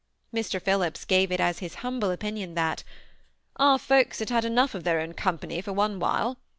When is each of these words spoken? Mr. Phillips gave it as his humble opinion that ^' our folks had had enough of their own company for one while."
Mr. 0.33 0.59
Phillips 0.59 1.05
gave 1.05 1.31
it 1.31 1.39
as 1.39 1.59
his 1.59 1.75
humble 1.85 2.09
opinion 2.09 2.55
that 2.55 2.79
^' 2.79 2.83
our 3.57 3.77
folks 3.77 4.17
had 4.17 4.31
had 4.31 4.43
enough 4.43 4.73
of 4.73 4.83
their 4.83 4.99
own 4.99 5.13
company 5.13 5.61
for 5.61 5.73
one 5.73 5.99
while." 5.99 6.39